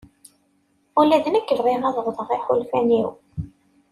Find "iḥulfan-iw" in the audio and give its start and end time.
2.35-3.09